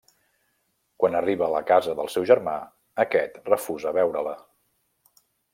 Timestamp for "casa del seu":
1.73-2.25